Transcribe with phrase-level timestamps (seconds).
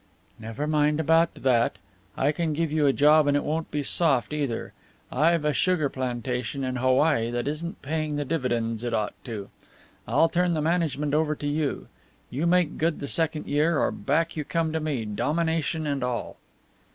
[0.39, 1.75] "Never mind about that.
[2.17, 4.73] I can give you a job, and it won't be soft, either.
[5.11, 9.49] I've a sugar plantation in Hawaii that isn't paying the dividends it ought to.
[10.07, 11.87] I'll turn the management over to you.
[12.31, 16.37] You make good the second year, or back you come to me, domination and all."